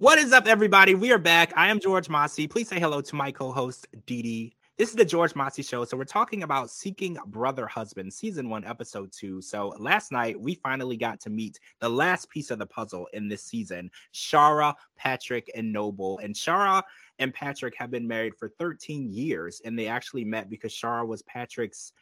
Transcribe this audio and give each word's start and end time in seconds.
What 0.00 0.20
is 0.20 0.32
up, 0.32 0.46
everybody? 0.46 0.94
We 0.94 1.10
are 1.10 1.18
back. 1.18 1.52
I 1.56 1.66
am 1.66 1.80
George 1.80 2.08
Mossey. 2.08 2.46
Please 2.46 2.68
say 2.68 2.78
hello 2.78 3.00
to 3.00 3.16
my 3.16 3.32
co-host 3.32 3.88
Dee 4.06 4.54
This 4.76 4.90
is 4.90 4.94
the 4.94 5.04
George 5.04 5.34
Mossey 5.34 5.64
Show. 5.64 5.84
So 5.84 5.96
we're 5.96 6.04
talking 6.04 6.44
about 6.44 6.70
Seeking 6.70 7.18
Brother 7.26 7.66
Husband, 7.66 8.12
season 8.12 8.48
one, 8.48 8.64
episode 8.64 9.10
two. 9.10 9.42
So 9.42 9.74
last 9.76 10.12
night 10.12 10.40
we 10.40 10.54
finally 10.54 10.96
got 10.96 11.18
to 11.22 11.30
meet 11.30 11.58
the 11.80 11.88
last 11.88 12.30
piece 12.30 12.52
of 12.52 12.60
the 12.60 12.66
puzzle 12.66 13.08
in 13.12 13.26
this 13.26 13.42
season: 13.42 13.90
Shara, 14.14 14.72
Patrick, 14.96 15.50
and 15.56 15.72
Noble. 15.72 16.18
And 16.18 16.32
Shara 16.32 16.80
and 17.18 17.34
Patrick 17.34 17.74
have 17.76 17.90
been 17.90 18.06
married 18.06 18.36
for 18.36 18.50
13 18.50 19.10
years, 19.10 19.60
and 19.64 19.76
they 19.76 19.88
actually 19.88 20.24
met 20.24 20.48
because 20.48 20.72
Shara 20.72 21.04
was 21.04 21.22
Patrick's 21.22 21.92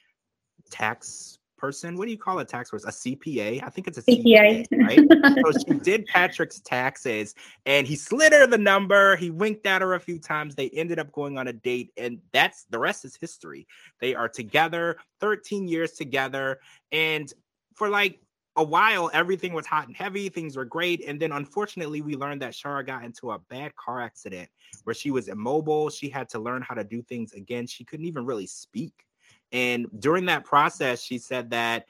tax 0.70 1.38
person. 1.56 1.96
What 1.96 2.06
do 2.06 2.10
you 2.10 2.18
call 2.18 2.38
a 2.38 2.44
tax 2.44 2.70
person? 2.70 2.88
A 2.88 2.92
CPA? 2.92 3.62
I 3.62 3.68
think 3.68 3.88
it's 3.88 3.98
a 3.98 4.02
CPA, 4.02 4.66
CPA 4.68 4.86
right? 4.86 5.44
so 5.52 5.58
she 5.66 5.78
did 5.80 6.06
Patrick's 6.06 6.60
taxes 6.60 7.34
and 7.64 7.86
he 7.86 7.96
slid 7.96 8.32
her 8.32 8.46
the 8.46 8.58
number. 8.58 9.16
He 9.16 9.30
winked 9.30 9.66
at 9.66 9.82
her 9.82 9.94
a 9.94 10.00
few 10.00 10.18
times. 10.18 10.54
They 10.54 10.70
ended 10.70 10.98
up 10.98 11.12
going 11.12 11.38
on 11.38 11.48
a 11.48 11.52
date, 11.52 11.92
and 11.96 12.18
that's 12.32 12.64
the 12.70 12.78
rest 12.78 13.04
is 13.04 13.16
history. 13.16 13.66
They 14.00 14.14
are 14.14 14.28
together 14.28 14.96
13 15.20 15.68
years 15.68 15.92
together. 15.92 16.60
And 16.92 17.32
for 17.74 17.88
like 17.88 18.20
a 18.56 18.64
while, 18.64 19.10
everything 19.12 19.52
was 19.52 19.66
hot 19.66 19.86
and 19.86 19.96
heavy. 19.96 20.28
Things 20.28 20.56
were 20.56 20.64
great. 20.64 21.04
And 21.06 21.20
then 21.20 21.32
unfortunately, 21.32 22.00
we 22.00 22.16
learned 22.16 22.42
that 22.42 22.52
Shara 22.52 22.84
got 22.84 23.04
into 23.04 23.32
a 23.32 23.38
bad 23.38 23.74
car 23.76 24.00
accident 24.00 24.48
where 24.84 24.94
she 24.94 25.10
was 25.10 25.28
immobile. 25.28 25.90
She 25.90 26.08
had 26.08 26.28
to 26.30 26.38
learn 26.38 26.62
how 26.62 26.74
to 26.74 26.84
do 26.84 27.02
things 27.02 27.34
again. 27.34 27.66
She 27.66 27.84
couldn't 27.84 28.06
even 28.06 28.24
really 28.24 28.46
speak 28.46 29.05
and 29.52 29.86
during 29.98 30.26
that 30.26 30.44
process, 30.44 31.02
she 31.02 31.18
said 31.18 31.50
that 31.50 31.86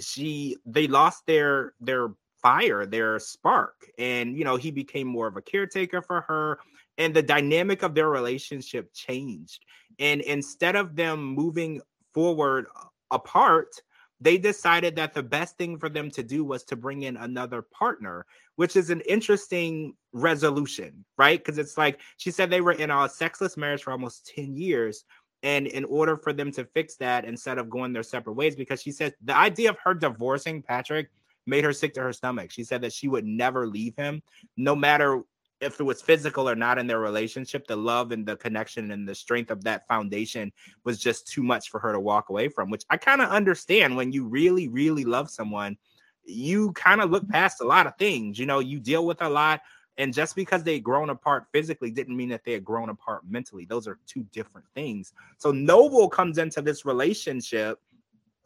she 0.00 0.56
they 0.66 0.86
lost 0.86 1.26
their 1.26 1.74
their 1.80 2.10
fire, 2.42 2.86
their 2.86 3.18
spark, 3.18 3.90
and 3.98 4.36
you 4.36 4.44
know 4.44 4.56
he 4.56 4.70
became 4.70 5.06
more 5.06 5.26
of 5.26 5.36
a 5.36 5.42
caretaker 5.42 6.02
for 6.02 6.22
her, 6.22 6.58
and 6.98 7.14
the 7.14 7.22
dynamic 7.22 7.82
of 7.82 7.94
their 7.94 8.08
relationship 8.08 8.92
changed. 8.94 9.64
And 9.98 10.20
instead 10.22 10.76
of 10.76 10.96
them 10.96 11.22
moving 11.22 11.80
forward 12.14 12.66
apart, 13.10 13.74
they 14.20 14.36
decided 14.36 14.96
that 14.96 15.14
the 15.14 15.22
best 15.22 15.56
thing 15.56 15.78
for 15.78 15.88
them 15.88 16.10
to 16.10 16.22
do 16.22 16.44
was 16.44 16.62
to 16.64 16.76
bring 16.76 17.02
in 17.02 17.16
another 17.16 17.62
partner, 17.62 18.26
which 18.56 18.76
is 18.76 18.90
an 18.90 19.00
interesting 19.02 19.94
resolution, 20.12 21.04
right? 21.16 21.38
Because 21.38 21.58
it's 21.58 21.78
like 21.78 22.00
she 22.18 22.30
said 22.30 22.50
they 22.50 22.60
were 22.60 22.72
in 22.72 22.90
a 22.90 23.08
sexless 23.08 23.56
marriage 23.56 23.82
for 23.82 23.92
almost 23.92 24.30
10 24.34 24.54
years, 24.54 25.04
and 25.42 25.66
in 25.66 25.84
order 25.84 26.16
for 26.16 26.32
them 26.32 26.52
to 26.52 26.64
fix 26.64 26.96
that 26.96 27.24
instead 27.24 27.58
of 27.58 27.70
going 27.70 27.92
their 27.92 28.02
separate 28.02 28.34
ways, 28.34 28.54
because 28.56 28.82
she 28.82 28.92
said 28.92 29.14
the 29.24 29.36
idea 29.36 29.70
of 29.70 29.78
her 29.82 29.94
divorcing 29.94 30.62
Patrick 30.62 31.10
made 31.46 31.64
her 31.64 31.72
sick 31.72 31.94
to 31.94 32.00
her 32.00 32.12
stomach. 32.12 32.50
She 32.50 32.64
said 32.64 32.82
that 32.82 32.92
she 32.92 33.08
would 33.08 33.24
never 33.24 33.66
leave 33.66 33.96
him, 33.96 34.22
no 34.56 34.76
matter 34.76 35.22
if 35.60 35.78
it 35.78 35.84
was 35.84 36.00
physical 36.00 36.48
or 36.48 36.54
not 36.54 36.78
in 36.78 36.86
their 36.86 37.00
relationship. 37.00 37.66
The 37.66 37.76
love 37.76 38.12
and 38.12 38.24
the 38.24 38.36
connection 38.36 38.90
and 38.92 39.06
the 39.06 39.14
strength 39.14 39.50
of 39.50 39.62
that 39.64 39.86
foundation 39.86 40.52
was 40.84 40.98
just 40.98 41.26
too 41.26 41.42
much 41.42 41.70
for 41.70 41.78
her 41.80 41.92
to 41.92 42.00
walk 42.00 42.30
away 42.30 42.48
from, 42.48 42.70
which 42.70 42.84
I 42.90 42.96
kind 42.96 43.20
of 43.20 43.28
understand 43.28 43.96
when 43.96 44.12
you 44.12 44.26
really, 44.26 44.68
really 44.68 45.04
love 45.04 45.30
someone. 45.30 45.76
You 46.24 46.72
kind 46.72 47.00
of 47.00 47.10
look 47.10 47.28
past 47.28 47.60
a 47.60 47.66
lot 47.66 47.86
of 47.86 47.96
things, 47.98 48.38
you 48.38 48.46
know, 48.46 48.60
you 48.60 48.78
deal 48.78 49.04
with 49.06 49.20
a 49.22 49.28
lot 49.28 49.60
and 50.00 50.14
just 50.14 50.34
because 50.34 50.64
they 50.64 50.80
grown 50.80 51.10
apart 51.10 51.44
physically 51.52 51.90
didn't 51.90 52.16
mean 52.16 52.30
that 52.30 52.42
they 52.42 52.52
had 52.52 52.64
grown 52.64 52.88
apart 52.88 53.22
mentally. 53.28 53.66
Those 53.66 53.86
are 53.86 53.98
two 54.06 54.24
different 54.32 54.66
things. 54.74 55.12
So 55.36 55.52
Noble 55.52 56.08
comes 56.08 56.38
into 56.38 56.62
this 56.62 56.86
relationship 56.86 57.78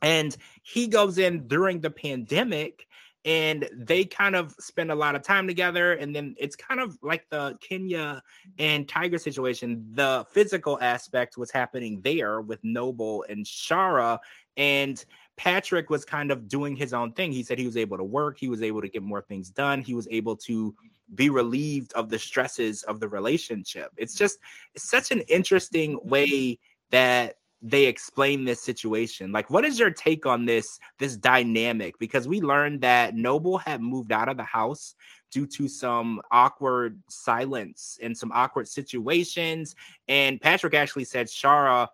and 0.02 0.36
he 0.64 0.88
goes 0.88 1.18
in 1.18 1.46
during 1.46 1.80
the 1.80 1.90
pandemic 1.90 2.88
and 3.24 3.68
they 3.72 4.04
kind 4.04 4.34
of 4.34 4.54
spend 4.58 4.90
a 4.90 4.96
lot 4.96 5.14
of 5.14 5.22
time 5.22 5.46
together. 5.46 5.92
And 5.92 6.14
then 6.14 6.34
it's 6.38 6.56
kind 6.56 6.80
of 6.80 6.98
like 7.02 7.24
the 7.30 7.56
kenya 7.60 8.20
and 8.58 8.88
tiger 8.88 9.18
situation. 9.18 9.86
The 9.92 10.26
physical 10.32 10.76
aspect 10.82 11.38
was 11.38 11.52
happening 11.52 12.00
there 12.02 12.40
with 12.40 12.58
noble 12.64 13.24
and 13.28 13.46
shara. 13.46 14.18
And 14.56 15.02
patrick 15.36 15.88
was 15.88 16.04
kind 16.04 16.30
of 16.30 16.48
doing 16.48 16.74
his 16.76 16.92
own 16.92 17.12
thing. 17.12 17.32
He 17.32 17.44
said 17.44 17.58
he 17.58 17.66
was 17.66 17.76
able 17.76 17.96
to 17.96 18.04
work. 18.04 18.38
He 18.38 18.48
was 18.48 18.60
able 18.60 18.82
to 18.82 18.88
get 18.88 19.02
more 19.02 19.22
things 19.22 19.50
done. 19.50 19.82
He 19.82 19.94
was 19.94 20.08
able 20.10 20.36
to 20.38 20.74
be 21.14 21.30
relieved 21.30 21.92
of 21.94 22.08
the 22.08 22.18
stresses 22.18 22.82
of 22.84 23.00
the 23.00 23.08
relationship. 23.08 23.90
It's 23.96 24.14
just 24.14 24.38
it's 24.74 24.88
such 24.88 25.10
an 25.10 25.20
interesting 25.22 25.98
way 26.02 26.58
that 26.90 27.36
they 27.60 27.86
explain 27.86 28.44
this 28.44 28.62
situation. 28.62 29.32
Like 29.32 29.48
what 29.50 29.64
is 29.64 29.78
your 29.78 29.90
take 29.90 30.26
on 30.26 30.44
this 30.44 30.78
this 30.98 31.16
dynamic 31.16 31.98
because 31.98 32.28
we 32.28 32.40
learned 32.40 32.82
that 32.82 33.14
Noble 33.14 33.58
had 33.58 33.80
moved 33.80 34.12
out 34.12 34.28
of 34.28 34.36
the 34.36 34.44
house 34.44 34.94
due 35.30 35.46
to 35.46 35.66
some 35.66 36.20
awkward 36.30 37.00
silence 37.08 37.98
and 38.02 38.16
some 38.16 38.30
awkward 38.32 38.68
situations 38.68 39.74
and 40.08 40.40
Patrick 40.40 40.74
actually 40.74 41.04
said 41.04 41.26
Shara 41.26 41.88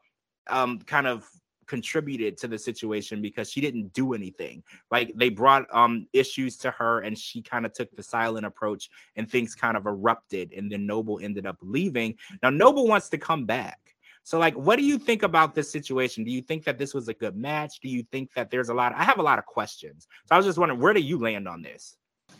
um 0.48 0.80
kind 0.80 1.06
of 1.06 1.28
contributed 1.70 2.36
to 2.36 2.48
the 2.48 2.58
situation 2.58 3.22
because 3.22 3.48
she 3.48 3.60
didn't 3.60 3.92
do 3.92 4.12
anything. 4.12 4.60
Like 4.90 5.12
they 5.14 5.28
brought 5.28 5.72
um 5.72 6.08
issues 6.12 6.56
to 6.58 6.70
her 6.72 7.00
and 7.00 7.16
she 7.16 7.40
kind 7.40 7.64
of 7.64 7.72
took 7.72 7.94
the 7.94 8.02
silent 8.02 8.44
approach 8.44 8.90
and 9.14 9.30
things 9.30 9.54
kind 9.54 9.76
of 9.76 9.86
erupted 9.86 10.52
and 10.52 10.70
then 10.70 10.84
Noble 10.84 11.20
ended 11.22 11.46
up 11.46 11.58
leaving. 11.62 12.16
Now 12.42 12.50
Noble 12.50 12.88
wants 12.88 13.08
to 13.10 13.18
come 13.18 13.46
back. 13.46 13.78
So 14.24 14.40
like 14.40 14.56
what 14.56 14.80
do 14.80 14.84
you 14.84 14.98
think 14.98 15.22
about 15.22 15.54
this 15.54 15.70
situation? 15.70 16.24
Do 16.24 16.32
you 16.32 16.42
think 16.42 16.64
that 16.64 16.76
this 16.76 16.92
was 16.92 17.06
a 17.06 17.14
good 17.14 17.36
match? 17.36 17.78
Do 17.78 17.88
you 17.88 18.02
think 18.10 18.34
that 18.34 18.50
there's 18.50 18.68
a 18.68 18.74
lot 18.74 18.92
I 18.96 19.04
have 19.04 19.20
a 19.20 19.22
lot 19.22 19.38
of 19.38 19.46
questions. 19.46 20.08
So 20.26 20.34
I 20.34 20.36
was 20.36 20.46
just 20.46 20.58
wondering 20.58 20.80
where 20.80 20.92
do 20.92 21.00
you 21.00 21.20
land 21.20 21.46
on 21.46 21.62
this? 21.62 21.96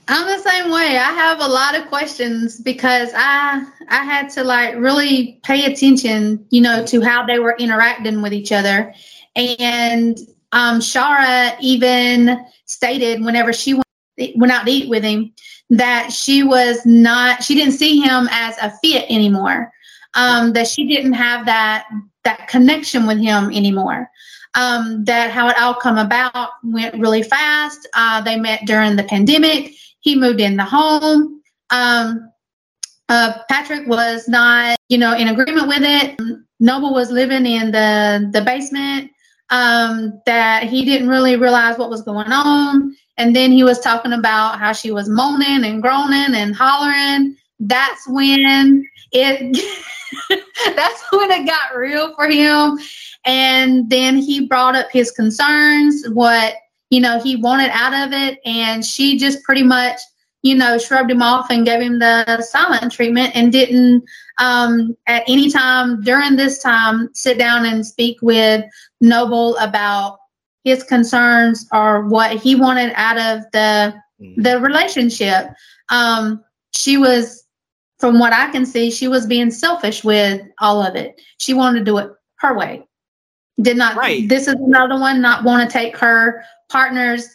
I'm 0.09 0.27
the 0.27 0.43
same 0.43 0.73
way. 0.73 0.99
I 0.99 1.13
have 1.13 1.41
a 1.41 1.47
lot 1.47 1.77
of 1.77 1.87
questions 1.87 2.61
because 2.61 3.11
I 3.15 3.65
I 3.89 4.05
had 4.05 4.29
to 4.31 4.43
like 4.43 4.75
really 4.77 5.41
pay 5.45 5.73
attention, 5.73 6.45
you 6.51 6.61
know, 6.61 6.85
to 6.87 7.01
how 7.01 7.25
they 7.25 7.39
were 7.39 7.57
interacting 7.59 8.21
with 8.21 8.33
each 8.33 8.51
other. 8.51 8.93
And 9.37 10.19
um, 10.53 10.81
Shara 10.81 11.57
even 11.61 12.45
stated 12.67 13.25
whenever 13.25 13.53
she 13.53 13.75
went, 13.75 14.53
out 14.53 14.67
to 14.67 14.71
eat 14.71 14.89
with 14.89 15.03
him 15.03 15.33
that 15.71 16.13
she 16.13 16.43
was 16.43 16.85
not, 16.85 17.43
she 17.43 17.55
didn't 17.55 17.73
see 17.73 18.01
him 18.01 18.29
as 18.31 18.57
a 18.59 18.71
fit 18.83 19.07
anymore. 19.09 19.73
Um, 20.15 20.53
that 20.55 20.67
she 20.67 20.89
didn't 20.89 21.13
have 21.13 21.47
that 21.47 21.87
that 22.25 22.49
connection 22.49 23.07
with 23.07 23.19
him 23.19 23.45
anymore. 23.53 24.11
Um, 24.55 25.05
that 25.05 25.31
how 25.31 25.49
it 25.49 25.57
all 25.57 25.75
come 25.75 25.99
about 25.99 26.51
went 26.65 26.97
really 26.97 27.23
fast. 27.23 27.89
Uh, 27.95 28.21
they 28.21 28.37
met 28.37 28.67
during 28.67 28.97
the 28.97 29.05
pandemic. 29.05 29.73
He 30.01 30.17
moved 30.17 30.41
in 30.41 30.57
the 30.57 30.65
home. 30.65 31.41
Um, 31.71 32.29
uh, 33.09 33.39
Patrick 33.49 33.87
was 33.87 34.29
not, 34.29 34.77
you 34.89 34.99
know, 34.99 35.17
in 35.17 35.29
agreement 35.29 35.69
with 35.69 35.83
it. 35.83 36.19
Noble 36.59 36.93
was 36.93 37.11
living 37.11 37.47
in 37.47 37.71
the 37.71 38.29
the 38.33 38.43
basement 38.43 39.11
um, 39.51 40.21
that 40.27 40.65
he 40.65 40.85
didn't 40.85 41.09
really 41.09 41.37
realize 41.37 41.79
what 41.79 41.91
was 41.91 42.03
going 42.03 42.31
on. 42.31 42.97
And 43.19 43.37
then 43.37 43.53
he 43.53 43.65
was 43.65 43.81
talking 43.81 44.13
about 44.13 44.59
how 44.59 44.73
she 44.73 44.93
was 44.93 45.09
moaning 45.09 45.65
and 45.65 45.83
groaning 45.83 46.35
and 46.35 46.55
hollering. 46.55 47.37
That's 47.59 48.09
when 48.09 48.85
it 49.13 49.57
that's 50.77 51.05
when 51.13 51.31
it 51.31 51.47
got 51.47 51.77
real 51.77 52.15
for 52.15 52.29
him. 52.29 52.79
And 53.27 53.91
then 53.91 54.17
he 54.17 54.47
brought 54.47 54.77
up 54.77 54.91
his 54.91 55.11
concerns, 55.11 56.09
what 56.11 56.55
you 56.89 57.01
know 57.01 57.21
he 57.21 57.37
wanted 57.37 57.71
out 57.73 58.07
of 58.07 58.13
it, 58.15 58.39
and 58.47 58.85
she 58.85 59.19
just 59.19 59.43
pretty 59.45 59.63
much 59.63 60.01
you 60.43 60.55
know 60.55 60.79
shrugged 60.79 61.11
him 61.11 61.23
off 61.23 61.47
and 61.51 61.67
gave 61.67 61.81
him 61.81 61.99
the 61.99 62.41
silent 62.43 62.93
treatment 62.93 63.35
and 63.35 63.53
didn't 63.53 64.03
um, 64.39 64.97
at 65.07 65.23
any 65.29 65.51
time 65.51 66.03
during 66.03 66.37
this 66.37 66.63
time 66.63 67.11
sit 67.13 67.39
down 67.39 67.67
and 67.67 67.87
speak 67.87 68.17
with 68.23 68.65
Noble 69.01 69.57
about 69.59 70.19
his 70.65 70.83
concerns 70.83 71.67
or 71.73 72.07
what 72.07 72.37
he 72.37 72.55
wanted 72.55 72.93
out 72.95 73.19
of 73.19 73.45
the 73.53 73.95
mm-hmm. 74.21 74.41
the 74.41 74.61
relationship. 74.61 75.51
Um, 75.91 76.43
she 76.73 76.97
was, 76.97 77.45
from 77.99 78.19
what 78.19 78.33
I 78.33 78.51
can 78.51 78.65
see, 78.65 78.91
she 78.91 79.09
was 79.09 79.27
being 79.27 79.51
selfish 79.51 80.05
with 80.05 80.43
all 80.61 80.83
of 80.83 80.97
it. 80.97 81.21
She 81.39 81.55
wanted 81.55 81.81
to 81.81 81.85
do 81.85 81.99
it 81.99 82.11
her 82.37 82.57
way. 82.57 82.87
Did 83.61 83.77
not. 83.77 83.97
Right. 83.97 84.29
This 84.29 84.49
is 84.49 84.55
another 84.55 84.99
one 84.99 85.21
not 85.21 85.45
want 85.45 85.69
to 85.69 85.73
take 85.73 85.97
her 85.99 86.45
partner's 86.71 87.29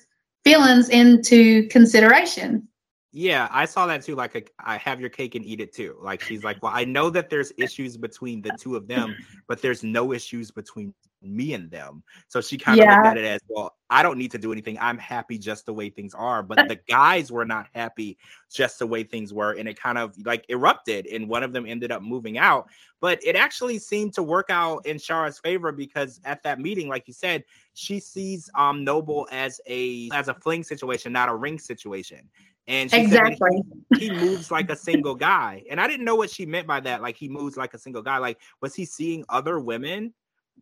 feelings 0.43 0.89
into 0.89 1.67
consideration. 1.67 2.67
Yeah, 3.17 3.47
I 3.49 3.63
saw 3.63 3.87
that 3.87 4.03
too. 4.03 4.13
Like, 4.13 4.35
a, 4.35 4.43
I 4.59 4.75
have 4.75 4.99
your 4.99 5.09
cake 5.09 5.35
and 5.35 5.45
eat 5.45 5.61
it 5.61 5.73
too. 5.73 5.95
Like, 6.01 6.21
she's 6.21 6.43
like, 6.43 6.61
well, 6.61 6.73
I 6.75 6.83
know 6.83 7.09
that 7.11 7.29
there's 7.29 7.53
issues 7.57 7.95
between 7.95 8.41
the 8.41 8.51
two 8.59 8.75
of 8.75 8.89
them, 8.89 9.15
but 9.47 9.61
there's 9.61 9.83
no 9.83 10.11
issues 10.11 10.51
between 10.51 10.93
me 11.25 11.53
and 11.53 11.69
them. 11.69 12.03
So 12.27 12.41
she 12.41 12.57
kind 12.57 12.79
of 12.79 12.85
yeah. 12.85 12.95
looked 12.95 13.07
at 13.07 13.17
it 13.17 13.25
as, 13.25 13.41
well, 13.49 13.75
I 13.89 14.03
don't 14.03 14.17
need 14.17 14.31
to 14.31 14.37
do 14.37 14.51
anything. 14.51 14.77
I'm 14.79 14.97
happy 14.97 15.37
just 15.37 15.65
the 15.65 15.73
way 15.73 15.89
things 15.89 16.13
are. 16.13 16.43
But 16.43 16.67
the 16.67 16.79
guys 16.87 17.31
were 17.31 17.45
not 17.45 17.67
happy 17.73 18.17
just 18.51 18.79
the 18.79 18.87
way 18.87 19.03
things 19.03 19.33
were. 19.33 19.53
And 19.53 19.67
it 19.67 19.79
kind 19.79 19.97
of 19.97 20.15
like 20.25 20.45
erupted. 20.49 21.05
And 21.07 21.27
one 21.29 21.43
of 21.43 21.53
them 21.53 21.65
ended 21.65 21.91
up 21.91 22.01
moving 22.01 22.37
out. 22.37 22.67
But 23.01 23.19
it 23.23 23.35
actually 23.35 23.79
seemed 23.79 24.13
to 24.13 24.23
work 24.23 24.47
out 24.49 24.85
in 24.85 24.97
Shara's 24.97 25.39
favor 25.39 25.71
because 25.71 26.19
at 26.25 26.41
that 26.43 26.59
meeting, 26.59 26.87
like 26.87 27.07
you 27.07 27.13
said, 27.13 27.43
she 27.73 27.99
sees 27.99 28.49
um 28.55 28.83
Noble 28.83 29.27
as 29.31 29.61
a 29.67 30.09
as 30.13 30.27
a 30.27 30.33
fling 30.33 30.63
situation, 30.63 31.11
not 31.11 31.29
a 31.29 31.35
ring 31.35 31.59
situation. 31.59 32.29
And 32.67 32.91
exactly. 32.93 33.61
He, 33.97 34.09
he, 34.09 34.11
moves 34.11 34.49
like 34.49 34.69
a 34.71 34.75
single 34.75 35.13
guy. 35.13 35.63
And 35.69 35.79
I 35.79 35.87
didn't 35.87 36.05
know 36.05 36.15
what 36.15 36.31
she 36.31 36.45
meant 36.45 36.65
by 36.65 36.79
that. 36.79 37.01
Like 37.01 37.15
he 37.15 37.29
moves 37.29 37.57
like 37.57 37.73
a 37.73 37.77
single 37.77 38.01
guy. 38.01 38.17
Like, 38.17 38.39
was 38.61 38.73
he 38.73 38.85
seeing 38.85 39.23
other 39.29 39.59
women 39.59 40.13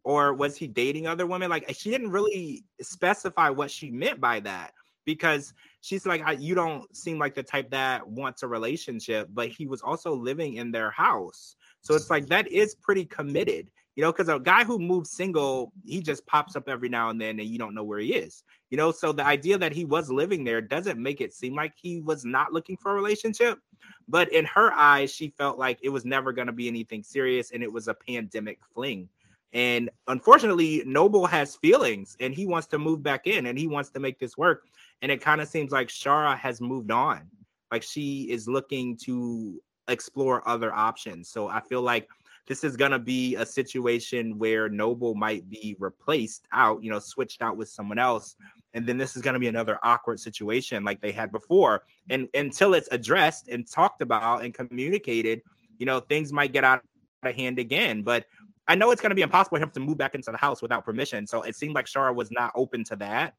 or 0.03 0.33
was 0.33 0.57
he 0.57 0.67
dating 0.67 1.07
other 1.07 1.25
women? 1.25 1.49
Like 1.49 1.73
she 1.73 1.89
didn't 1.89 2.11
really 2.11 2.63
specify 2.81 3.49
what 3.49 3.71
she 3.71 3.89
meant 3.91 4.19
by 4.19 4.39
that 4.41 4.73
because 5.05 5.53
she's 5.81 6.05
like, 6.05 6.23
you 6.39 6.55
don't 6.55 6.95
seem 6.95 7.19
like 7.19 7.35
the 7.35 7.43
type 7.43 7.69
that 7.71 8.07
wants 8.07 8.43
a 8.43 8.47
relationship, 8.47 9.29
but 9.33 9.49
he 9.49 9.65
was 9.65 9.81
also 9.81 10.13
living 10.13 10.55
in 10.55 10.71
their 10.71 10.91
house. 10.91 11.55
So 11.81 11.95
it's 11.95 12.09
like 12.09 12.27
that 12.27 12.49
is 12.49 12.75
pretty 12.75 13.05
committed, 13.05 13.69
you 13.95 14.03
know, 14.03 14.11
because 14.11 14.29
a 14.29 14.39
guy 14.39 14.63
who 14.63 14.79
moves 14.79 15.11
single, 15.11 15.73
he 15.85 16.01
just 16.01 16.25
pops 16.25 16.55
up 16.55 16.69
every 16.69 16.89
now 16.89 17.09
and 17.09 17.19
then 17.19 17.39
and 17.39 17.47
you 17.47 17.57
don't 17.57 17.75
know 17.75 17.83
where 17.83 17.99
he 17.99 18.13
is, 18.13 18.43
you 18.69 18.77
know. 18.77 18.91
So 18.91 19.11
the 19.11 19.25
idea 19.25 19.57
that 19.57 19.73
he 19.73 19.83
was 19.83 20.09
living 20.09 20.45
there 20.45 20.61
doesn't 20.61 21.01
make 21.01 21.19
it 21.19 21.33
seem 21.33 21.55
like 21.55 21.73
he 21.75 21.99
was 21.99 22.23
not 22.23 22.53
looking 22.53 22.77
for 22.77 22.91
a 22.91 22.95
relationship. 22.95 23.59
But 24.07 24.31
in 24.31 24.45
her 24.45 24.71
eyes, 24.71 25.13
she 25.13 25.33
felt 25.37 25.59
like 25.59 25.79
it 25.81 25.89
was 25.89 26.05
never 26.05 26.31
going 26.31 26.47
to 26.47 26.53
be 26.53 26.69
anything 26.69 27.03
serious 27.03 27.51
and 27.51 27.61
it 27.61 27.71
was 27.71 27.89
a 27.89 27.93
pandemic 27.93 28.59
fling. 28.73 29.09
And 29.53 29.89
unfortunately, 30.07 30.83
Noble 30.85 31.27
has 31.27 31.55
feelings 31.55 32.17
and 32.19 32.33
he 32.33 32.45
wants 32.47 32.67
to 32.67 32.79
move 32.79 33.03
back 33.03 33.27
in 33.27 33.45
and 33.45 33.57
he 33.57 33.67
wants 33.67 33.91
to 33.91 33.99
make 33.99 34.19
this 34.19 34.35
work. 34.35 34.65
And 35.01 35.11
it 35.11 35.21
kind 35.21 35.41
of 35.41 35.47
seems 35.47 35.71
like 35.71 35.89
Shara 35.89 36.37
has 36.37 36.59
moved 36.59 36.91
on. 36.91 37.29
Like 37.71 37.83
she 37.83 38.23
is 38.31 38.47
looking 38.47 38.97
to 39.03 39.61
explore 39.87 40.47
other 40.47 40.73
options. 40.73 41.29
So 41.29 41.47
I 41.47 41.59
feel 41.61 41.81
like 41.81 42.07
this 42.47 42.63
is 42.63 42.75
going 42.75 42.91
to 42.91 42.99
be 42.99 43.35
a 43.35 43.45
situation 43.45 44.37
where 44.37 44.69
Noble 44.69 45.15
might 45.15 45.49
be 45.49 45.75
replaced 45.79 46.45
out, 46.51 46.83
you 46.83 46.89
know, 46.89 46.99
switched 46.99 47.41
out 47.41 47.55
with 47.55 47.69
someone 47.69 47.99
else. 47.99 48.35
And 48.73 48.85
then 48.87 48.97
this 48.97 49.15
is 49.15 49.21
going 49.21 49.35
to 49.35 49.39
be 49.39 49.47
another 49.47 49.79
awkward 49.83 50.19
situation 50.19 50.83
like 50.83 50.99
they 50.99 51.11
had 51.11 51.31
before. 51.31 51.83
And 52.09 52.27
until 52.33 52.73
it's 52.73 52.89
addressed 52.91 53.47
and 53.49 53.69
talked 53.69 54.01
about 54.01 54.43
and 54.43 54.53
communicated, 54.53 55.41
you 55.77 55.85
know, 55.85 55.99
things 55.99 56.33
might 56.33 56.53
get 56.53 56.63
out 56.63 56.81
of 57.23 57.35
hand 57.35 57.59
again. 57.59 58.01
But 58.01 58.25
I 58.67 58.75
know 58.75 58.91
it's 58.91 59.01
going 59.01 59.11
to 59.11 59.15
be 59.15 59.21
impossible 59.21 59.57
for 59.57 59.63
him 59.63 59.71
to 59.71 59.79
move 59.79 59.97
back 59.97 60.15
into 60.15 60.31
the 60.31 60.37
house 60.37 60.61
without 60.61 60.85
permission. 60.85 61.27
So 61.27 61.41
it 61.41 61.55
seemed 61.55 61.75
like 61.75 61.85
Shara 61.85 62.15
was 62.15 62.31
not 62.31 62.51
open 62.55 62.83
to 62.85 62.95
that. 62.97 63.35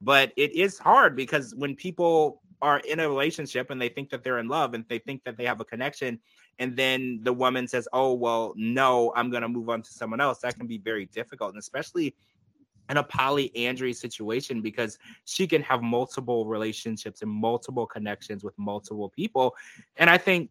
But 0.00 0.32
it 0.36 0.54
is 0.54 0.78
hard 0.78 1.14
because 1.14 1.54
when 1.54 1.76
people 1.76 2.40
are 2.62 2.78
in 2.80 3.00
a 3.00 3.08
relationship 3.08 3.70
and 3.70 3.80
they 3.80 3.88
think 3.88 4.10
that 4.10 4.22
they're 4.22 4.38
in 4.38 4.48
love 4.48 4.74
and 4.74 4.84
they 4.88 4.98
think 4.98 5.24
that 5.24 5.36
they 5.36 5.44
have 5.44 5.60
a 5.60 5.64
connection, 5.64 6.18
and 6.58 6.76
then 6.76 7.20
the 7.22 7.32
woman 7.32 7.66
says, 7.68 7.88
Oh, 7.92 8.14
well, 8.14 8.54
no, 8.56 9.12
I'm 9.14 9.30
going 9.30 9.42
to 9.42 9.48
move 9.48 9.68
on 9.68 9.82
to 9.82 9.90
someone 9.90 10.20
else, 10.20 10.38
that 10.38 10.56
can 10.56 10.66
be 10.66 10.78
very 10.78 11.06
difficult. 11.06 11.50
And 11.50 11.58
especially 11.58 12.14
in 12.90 12.96
a 12.96 13.04
polyandry 13.04 13.92
situation 13.92 14.60
because 14.60 14.98
she 15.24 15.46
can 15.46 15.62
have 15.62 15.80
multiple 15.80 16.44
relationships 16.46 17.22
and 17.22 17.30
multiple 17.30 17.86
connections 17.86 18.42
with 18.42 18.58
multiple 18.58 19.08
people. 19.10 19.54
And 19.96 20.10
I 20.10 20.18
think 20.18 20.50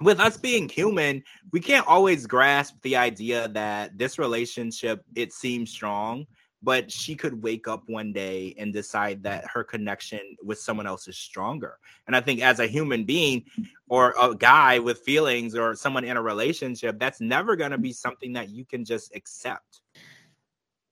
with 0.00 0.20
us 0.20 0.36
being 0.36 0.68
human, 0.68 1.22
we 1.52 1.60
can't 1.60 1.86
always 1.86 2.26
grasp 2.26 2.76
the 2.82 2.96
idea 2.96 3.48
that 3.48 3.96
this 3.96 4.18
relationship 4.18 5.04
it 5.14 5.32
seems 5.32 5.70
strong, 5.70 6.26
but 6.62 6.90
she 6.90 7.14
could 7.14 7.42
wake 7.42 7.68
up 7.68 7.84
one 7.86 8.12
day 8.12 8.54
and 8.58 8.72
decide 8.72 9.22
that 9.22 9.44
her 9.52 9.64
connection 9.64 10.20
with 10.42 10.58
someone 10.58 10.86
else 10.86 11.08
is 11.08 11.16
stronger. 11.16 11.78
And 12.06 12.16
I 12.16 12.20
think 12.20 12.42
as 12.42 12.60
a 12.60 12.66
human 12.66 13.04
being 13.04 13.44
or 13.88 14.14
a 14.20 14.34
guy 14.34 14.78
with 14.78 14.98
feelings 15.00 15.54
or 15.54 15.74
someone 15.74 16.04
in 16.04 16.16
a 16.16 16.22
relationship, 16.22 16.98
that's 16.98 17.20
never 17.20 17.56
going 17.56 17.70
to 17.70 17.78
be 17.78 17.92
something 17.92 18.32
that 18.34 18.50
you 18.50 18.64
can 18.64 18.84
just 18.84 19.14
accept. 19.14 19.80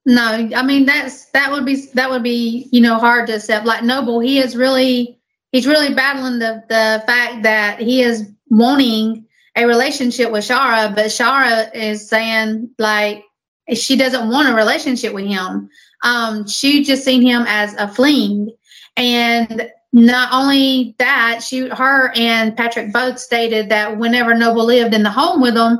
No, 0.07 0.51
I 0.55 0.63
mean 0.63 0.85
that's 0.85 1.27
that 1.31 1.51
would 1.51 1.65
be 1.65 1.87
that 1.95 2.11
would 2.11 2.23
be, 2.23 2.69
you 2.71 2.83
know, 2.83 2.99
hard 2.99 3.27
to 3.29 3.37
accept. 3.37 3.65
Like 3.65 3.83
Noble, 3.83 4.21
he 4.21 4.39
is 4.39 4.55
really 4.55 5.19
he's 5.51 5.67
really 5.67 5.95
battling 5.95 6.39
the 6.39 6.63
the 6.69 7.03
fact 7.07 7.43
that 7.45 7.81
he 7.81 8.03
is 8.03 8.31
wanting 8.55 9.27
a 9.57 9.67
relationship 9.67 10.31
with 10.31 10.45
Shara, 10.45 10.95
but 10.95 11.07
Shara 11.07 11.75
is 11.75 12.09
saying 12.09 12.71
like 12.79 13.25
she 13.73 13.97
doesn't 13.97 14.29
want 14.29 14.49
a 14.49 14.55
relationship 14.55 15.15
with 15.15 15.27
him. 15.27 15.69
Um, 16.03 16.47
she 16.47 16.85
just 16.85 17.05
seen 17.05 17.23
him 17.23 17.45
as 17.47 17.75
a 17.75 17.89
fling, 17.89 18.55
and 18.97 19.71
not 19.93 20.33
only 20.33 20.95
that, 20.99 21.43
she, 21.43 21.69
her, 21.69 22.13
and 22.17 22.57
Patrick 22.57 22.93
both 22.93 23.19
stated 23.19 23.69
that 23.71 23.97
whenever 23.97 24.35
Noble 24.35 24.65
lived 24.65 24.93
in 24.93 25.05
the 25.05 25.11
home 25.11 25.41
with 25.41 25.55
them, 25.55 25.79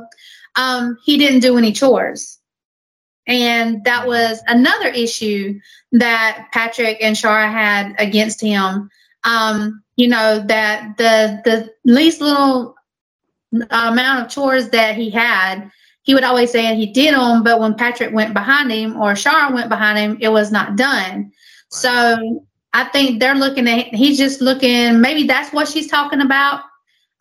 um, 0.55 0.97
he 1.03 1.17
didn't 1.17 1.41
do 1.41 1.57
any 1.57 1.71
chores, 1.71 2.39
and 3.27 3.83
that 3.83 4.07
was 4.07 4.41
another 4.47 4.87
issue 4.87 5.59
that 5.91 6.47
Patrick 6.53 6.97
and 7.01 7.15
Shara 7.15 7.51
had 7.51 7.93
against 7.99 8.41
him. 8.41 8.89
Um, 9.25 9.83
you 9.95 10.07
know 10.07 10.43
that 10.47 10.97
the 10.97 11.41
the 11.43 11.73
least 11.85 12.21
little 12.21 12.75
amount 13.69 14.25
of 14.25 14.29
chores 14.29 14.69
that 14.69 14.95
he 14.95 15.09
had 15.09 15.69
he 16.03 16.13
would 16.13 16.23
always 16.23 16.51
say 16.51 16.75
he 16.75 16.87
did 16.87 17.13
them 17.13 17.43
but 17.43 17.59
when 17.59 17.73
patrick 17.73 18.13
went 18.13 18.33
behind 18.33 18.71
him 18.71 18.97
or 18.97 19.15
sharon 19.15 19.53
went 19.53 19.69
behind 19.69 19.97
him 19.97 20.17
it 20.21 20.29
was 20.29 20.51
not 20.51 20.75
done. 20.75 21.31
So 21.69 22.45
i 22.73 22.83
think 22.85 23.19
they're 23.19 23.35
looking 23.35 23.67
at 23.67 23.87
he's 23.93 24.17
just 24.17 24.41
looking 24.41 25.01
maybe 25.01 25.23
that's 25.23 25.53
what 25.53 25.67
she's 25.67 25.87
talking 25.87 26.21
about 26.21 26.61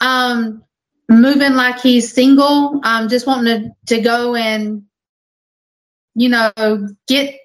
um 0.00 0.62
moving 1.08 1.54
like 1.54 1.80
he's 1.80 2.12
single 2.12 2.80
um 2.84 3.08
just 3.08 3.26
wanting 3.26 3.74
to, 3.86 3.96
to 3.96 4.02
go 4.02 4.34
and 4.34 4.84
you 6.14 6.28
know 6.28 6.50
get 7.06 7.38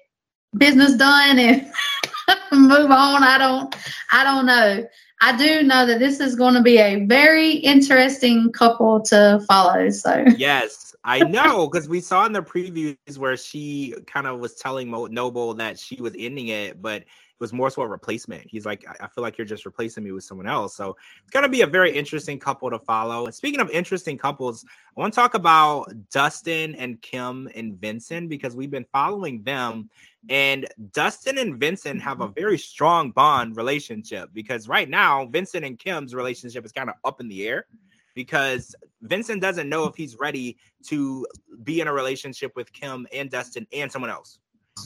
business 0.56 0.94
done 0.96 1.38
and 1.38 1.70
move 2.52 2.90
on. 2.90 3.22
I 3.22 3.38
don't 3.38 3.74
i 4.12 4.24
don't 4.24 4.46
know 4.46 4.86
I 5.22 5.36
do 5.36 5.62
know 5.62 5.84
that 5.86 5.98
this 5.98 6.18
is 6.18 6.34
going 6.34 6.54
to 6.54 6.62
be 6.62 6.78
a 6.78 7.04
very 7.04 7.52
interesting 7.52 8.52
couple 8.52 9.02
to 9.02 9.44
follow. 9.46 9.90
So 9.90 10.24
yes, 10.36 10.89
I 11.02 11.20
know 11.20 11.66
because 11.66 11.88
we 11.88 12.00
saw 12.00 12.26
in 12.26 12.32
the 12.32 12.42
previews 12.42 13.16
where 13.16 13.36
she 13.36 13.94
kind 14.06 14.26
of 14.26 14.38
was 14.38 14.56
telling 14.56 14.88
Mo- 14.88 15.06
Noble 15.06 15.54
that 15.54 15.78
she 15.78 15.96
was 15.96 16.14
ending 16.18 16.48
it, 16.48 16.82
but 16.82 17.02
it 17.02 17.06
was 17.38 17.54
more 17.54 17.70
so 17.70 17.80
a 17.80 17.88
replacement. 17.88 18.46
He's 18.46 18.66
like, 18.66 18.84
I 19.00 19.06
feel 19.06 19.22
like 19.22 19.38
you're 19.38 19.46
just 19.46 19.64
replacing 19.64 20.04
me 20.04 20.12
with 20.12 20.24
someone 20.24 20.46
else. 20.46 20.76
So 20.76 20.96
it's 21.22 21.32
to 21.32 21.48
be 21.48 21.62
a 21.62 21.66
very 21.66 21.90
interesting 21.90 22.38
couple 22.38 22.68
to 22.70 22.78
follow. 22.78 23.24
And 23.24 23.34
speaking 23.34 23.60
of 23.60 23.70
interesting 23.70 24.18
couples, 24.18 24.62
I 24.94 25.00
want 25.00 25.14
to 25.14 25.18
talk 25.18 25.32
about 25.32 25.90
Dustin 26.10 26.74
and 26.74 27.00
Kim 27.00 27.48
and 27.54 27.80
Vincent 27.80 28.28
because 28.28 28.54
we've 28.54 28.70
been 28.70 28.86
following 28.92 29.42
them 29.42 29.88
and 30.28 30.66
Dustin 30.92 31.38
and 31.38 31.58
Vincent 31.58 32.02
have 32.02 32.20
a 32.20 32.28
very 32.28 32.58
strong 32.58 33.10
bond 33.10 33.56
relationship 33.56 34.28
because 34.34 34.68
right 34.68 34.88
now, 34.88 35.24
Vincent 35.26 35.64
and 35.64 35.78
Kim's 35.78 36.14
relationship 36.14 36.64
is 36.66 36.72
kind 36.72 36.90
of 36.90 36.96
up 37.04 37.20
in 37.20 37.28
the 37.28 37.48
air 37.48 37.66
because 38.14 38.74
Vincent 39.02 39.40
doesn't 39.40 39.68
know 39.68 39.84
if 39.84 39.94
he's 39.94 40.16
ready 40.18 40.56
to 40.86 41.26
be 41.62 41.80
in 41.80 41.88
a 41.88 41.92
relationship 41.92 42.52
with 42.56 42.72
Kim 42.72 43.06
and 43.12 43.30
Dustin 43.30 43.66
and 43.72 43.90
someone 43.90 44.10
else. 44.10 44.38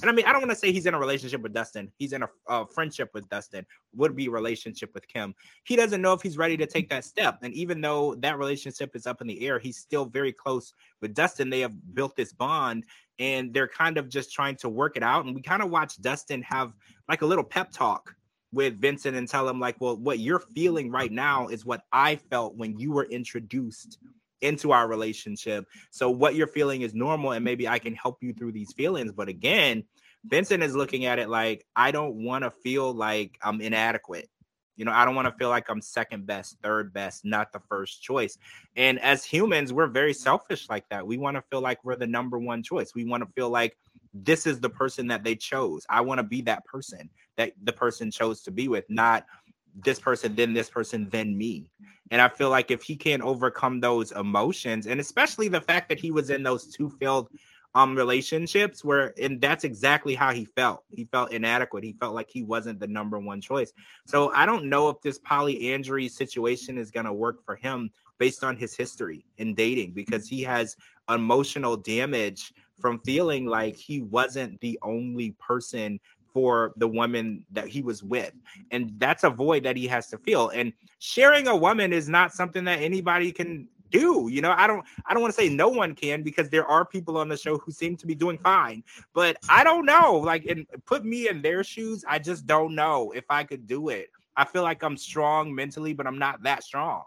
And 0.02 0.10
I 0.10 0.14
mean, 0.14 0.26
I 0.26 0.32
don't 0.32 0.40
want 0.40 0.50
to 0.50 0.56
say 0.56 0.72
he's 0.72 0.86
in 0.86 0.94
a 0.94 0.98
relationship 0.98 1.42
with 1.42 1.52
Dustin. 1.52 1.90
He's 1.96 2.12
in 2.12 2.24
a, 2.48 2.66
friendship 2.66 3.10
with 3.14 3.28
Dustin, 3.28 3.64
would 3.94 4.16
be 4.16 4.28
relationship 4.28 4.92
with 4.94 5.06
Kim. 5.06 5.34
He 5.64 5.76
doesn't 5.76 6.02
know 6.02 6.12
if 6.12 6.22
he's 6.22 6.36
ready 6.36 6.56
to 6.56 6.66
take 6.66 6.88
that 6.90 7.04
step. 7.04 7.38
And 7.42 7.54
even 7.54 7.80
though 7.80 8.14
that 8.16 8.38
relationship 8.38 8.96
is 8.96 9.06
up 9.06 9.20
in 9.20 9.26
the 9.26 9.46
air, 9.46 9.58
he's 9.58 9.76
still 9.76 10.06
very 10.06 10.32
close 10.32 10.72
with 11.00 11.14
Dustin. 11.14 11.50
They 11.50 11.60
have 11.60 11.94
built 11.94 12.16
this 12.16 12.32
bond 12.32 12.86
and 13.18 13.54
they're 13.54 13.68
kind 13.68 13.96
of 13.96 14.08
just 14.08 14.32
trying 14.32 14.56
to 14.56 14.68
work 14.68 14.96
it 14.96 15.02
out. 15.02 15.26
And 15.26 15.34
we 15.34 15.42
kind 15.42 15.62
of 15.62 15.70
watch 15.70 16.00
Dustin 16.00 16.42
have 16.42 16.72
like 17.08 17.22
a 17.22 17.26
little 17.26 17.44
pep 17.44 17.70
talk 17.70 18.14
with 18.54 18.80
Vincent 18.80 19.16
and 19.16 19.28
tell 19.28 19.48
him, 19.48 19.60
like, 19.60 19.80
well, 19.80 19.96
what 19.96 20.20
you're 20.20 20.40
feeling 20.54 20.90
right 20.90 21.12
now 21.12 21.48
is 21.48 21.64
what 21.64 21.82
I 21.92 22.16
felt 22.16 22.56
when 22.56 22.78
you 22.78 22.92
were 22.92 23.04
introduced 23.04 23.98
into 24.40 24.72
our 24.72 24.86
relationship. 24.86 25.66
So 25.90 26.10
what 26.10 26.34
you're 26.34 26.46
feeling 26.46 26.82
is 26.82 26.94
normal, 26.94 27.32
and 27.32 27.44
maybe 27.44 27.66
I 27.66 27.78
can 27.78 27.94
help 27.94 28.22
you 28.22 28.32
through 28.32 28.52
these 28.52 28.72
feelings. 28.72 29.12
But 29.12 29.28
again, 29.28 29.84
Vincent 30.24 30.62
is 30.62 30.74
looking 30.74 31.04
at 31.04 31.18
it 31.18 31.28
like, 31.28 31.66
I 31.74 31.90
don't 31.90 32.24
want 32.24 32.44
to 32.44 32.50
feel 32.50 32.92
like 32.92 33.38
I'm 33.42 33.60
inadequate. 33.60 34.28
You 34.76 34.84
know, 34.84 34.92
I 34.92 35.04
don't 35.04 35.14
want 35.14 35.28
to 35.28 35.38
feel 35.38 35.50
like 35.50 35.70
I'm 35.70 35.80
second 35.80 36.26
best, 36.26 36.56
third 36.62 36.92
best, 36.92 37.24
not 37.24 37.52
the 37.52 37.60
first 37.68 38.02
choice. 38.02 38.36
And 38.74 38.98
as 39.00 39.24
humans, 39.24 39.72
we're 39.72 39.86
very 39.86 40.12
selfish 40.12 40.68
like 40.68 40.88
that. 40.88 41.06
We 41.06 41.16
want 41.16 41.36
to 41.36 41.42
feel 41.42 41.60
like 41.60 41.84
we're 41.84 41.96
the 41.96 42.06
number 42.06 42.38
one 42.38 42.62
choice. 42.62 42.94
We 42.94 43.04
want 43.04 43.22
to 43.22 43.32
feel 43.34 43.50
like 43.50 43.76
this 44.14 44.46
is 44.46 44.60
the 44.60 44.70
person 44.70 45.08
that 45.08 45.24
they 45.24 45.34
chose. 45.34 45.84
I 45.90 46.00
want 46.00 46.18
to 46.18 46.22
be 46.22 46.40
that 46.42 46.64
person 46.64 47.10
that 47.36 47.52
the 47.64 47.72
person 47.72 48.10
chose 48.10 48.42
to 48.42 48.50
be 48.52 48.68
with, 48.68 48.84
not 48.88 49.26
this 49.74 49.98
person, 49.98 50.36
then 50.36 50.52
this 50.52 50.70
person, 50.70 51.08
then 51.10 51.36
me. 51.36 51.70
And 52.10 52.22
I 52.22 52.28
feel 52.28 52.48
like 52.48 52.70
if 52.70 52.82
he 52.82 52.96
can't 52.96 53.22
overcome 53.22 53.80
those 53.80 54.12
emotions, 54.12 54.86
and 54.86 55.00
especially 55.00 55.48
the 55.48 55.60
fact 55.60 55.88
that 55.88 55.98
he 55.98 56.12
was 56.12 56.30
in 56.30 56.42
those 56.44 56.68
two 56.68 56.88
failed 56.88 57.28
um 57.74 57.96
relationships 57.96 58.84
where 58.84 59.12
and 59.20 59.40
that's 59.40 59.64
exactly 59.64 60.14
how 60.14 60.32
he 60.32 60.44
felt 60.44 60.84
he 60.90 61.04
felt 61.06 61.32
inadequate 61.32 61.82
he 61.82 61.92
felt 61.94 62.14
like 62.14 62.30
he 62.30 62.42
wasn't 62.42 62.78
the 62.78 62.86
number 62.86 63.18
one 63.18 63.40
choice 63.40 63.72
so 64.06 64.32
i 64.32 64.46
don't 64.46 64.64
know 64.64 64.88
if 64.88 65.00
this 65.00 65.18
polyandry 65.18 66.08
situation 66.08 66.78
is 66.78 66.90
going 66.90 67.06
to 67.06 67.12
work 67.12 67.44
for 67.44 67.56
him 67.56 67.90
based 68.18 68.44
on 68.44 68.56
his 68.56 68.76
history 68.76 69.24
in 69.38 69.54
dating 69.54 69.92
because 69.92 70.28
he 70.28 70.40
has 70.42 70.76
emotional 71.08 71.76
damage 71.76 72.52
from 72.80 73.00
feeling 73.00 73.46
like 73.46 73.76
he 73.76 74.02
wasn't 74.02 74.60
the 74.60 74.78
only 74.82 75.32
person 75.32 76.00
for 76.32 76.72
the 76.76 76.88
woman 76.88 77.46
that 77.52 77.68
he 77.68 77.80
was 77.80 78.02
with. 78.02 78.32
And 78.72 78.92
that's 78.98 79.22
a 79.22 79.30
void 79.30 79.62
that 79.62 79.76
he 79.76 79.86
has 79.86 80.08
to 80.08 80.18
fill. 80.18 80.48
And 80.48 80.72
sharing 80.98 81.46
a 81.46 81.56
woman 81.56 81.92
is 81.92 82.08
not 82.08 82.32
something 82.32 82.64
that 82.64 82.80
anybody 82.80 83.30
can 83.30 83.68
do. 83.90 84.28
You 84.30 84.42
know, 84.42 84.52
I 84.56 84.66
don't 84.66 84.84
I 85.06 85.14
don't 85.14 85.22
want 85.22 85.32
to 85.32 85.40
say 85.40 85.48
no 85.48 85.68
one 85.68 85.94
can 85.94 86.22
because 86.22 86.50
there 86.50 86.66
are 86.66 86.84
people 86.84 87.16
on 87.16 87.28
the 87.28 87.36
show 87.36 87.58
who 87.58 87.70
seem 87.70 87.96
to 87.98 88.06
be 88.06 88.14
doing 88.16 88.38
fine. 88.38 88.82
But 89.14 89.36
I 89.48 89.62
don't 89.62 89.86
know. 89.86 90.16
Like 90.16 90.46
and 90.46 90.66
put 90.84 91.04
me 91.04 91.28
in 91.28 91.40
their 91.40 91.62
shoes. 91.62 92.04
I 92.08 92.18
just 92.18 92.46
don't 92.46 92.74
know 92.74 93.12
if 93.14 93.24
I 93.30 93.44
could 93.44 93.66
do 93.68 93.90
it. 93.90 94.08
I 94.36 94.44
feel 94.44 94.64
like 94.64 94.82
I'm 94.82 94.96
strong 94.96 95.54
mentally, 95.54 95.94
but 95.94 96.08
I'm 96.08 96.18
not 96.18 96.42
that 96.42 96.64
strong. 96.64 97.04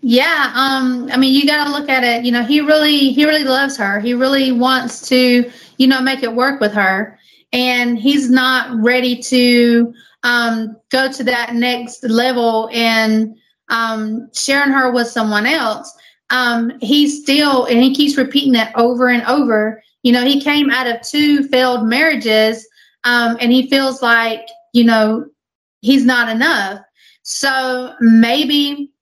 Yeah, 0.00 0.52
um, 0.54 1.08
I 1.12 1.16
mean, 1.16 1.34
you 1.34 1.46
got 1.46 1.64
to 1.64 1.72
look 1.72 1.88
at 1.88 2.04
it. 2.04 2.24
You 2.24 2.30
know, 2.30 2.44
he 2.44 2.60
really, 2.60 3.12
he 3.12 3.24
really 3.24 3.44
loves 3.44 3.76
her. 3.78 3.98
He 3.98 4.14
really 4.14 4.52
wants 4.52 5.08
to, 5.08 5.50
you 5.76 5.86
know, 5.86 6.00
make 6.00 6.22
it 6.22 6.32
work 6.32 6.60
with 6.60 6.72
her, 6.72 7.18
and 7.52 7.98
he's 7.98 8.30
not 8.30 8.70
ready 8.80 9.20
to 9.22 9.92
um, 10.22 10.76
go 10.90 11.10
to 11.10 11.24
that 11.24 11.54
next 11.54 12.04
level 12.04 12.70
and 12.72 13.36
um, 13.70 14.30
sharing 14.32 14.70
her 14.70 14.92
with 14.92 15.08
someone 15.08 15.46
else. 15.46 15.92
Um, 16.30 16.78
he's 16.80 17.22
still, 17.22 17.64
and 17.64 17.82
he 17.82 17.94
keeps 17.94 18.16
repeating 18.16 18.52
that 18.52 18.72
over 18.76 19.08
and 19.08 19.24
over. 19.24 19.82
You 20.04 20.12
know, 20.12 20.24
he 20.24 20.40
came 20.40 20.70
out 20.70 20.86
of 20.86 21.02
two 21.02 21.48
failed 21.48 21.86
marriages, 21.88 22.66
um, 23.02 23.36
and 23.40 23.50
he 23.50 23.68
feels 23.68 24.00
like, 24.00 24.46
you 24.72 24.84
know, 24.84 25.26
he's 25.80 26.04
not 26.04 26.28
enough. 26.28 26.80
So 27.22 27.94
maybe 28.00 28.92